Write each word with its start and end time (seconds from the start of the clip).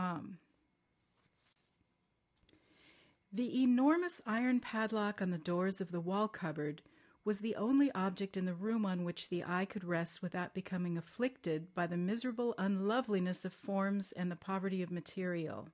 CHAPTER 0.00 0.28
XIII 2.46 2.58
The 3.34 3.62
enormous 3.64 4.22
iron 4.24 4.58
padlock 4.58 5.20
on 5.20 5.28
the 5.28 5.36
doors 5.36 5.82
of 5.82 5.90
the 5.92 6.00
wall 6.00 6.26
cupboard 6.26 6.80
was 7.22 7.40
the 7.40 7.54
only 7.54 7.92
object 7.92 8.34
in 8.38 8.46
the 8.46 8.54
room 8.54 8.86
on 8.86 9.04
which 9.04 9.28
the 9.28 9.44
eye 9.44 9.66
could 9.66 9.84
rest 9.84 10.22
without 10.22 10.54
becoming 10.54 10.96
afflicted 10.96 11.74
by 11.74 11.86
the 11.86 11.98
miserable 11.98 12.54
unloveliness 12.56 13.44
of 13.44 13.52
forms 13.52 14.12
and 14.12 14.30
the 14.30 14.36
poverty 14.36 14.80
of 14.82 14.90
material. 14.90 15.68